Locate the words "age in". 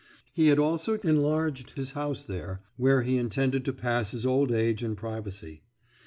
4.51-4.95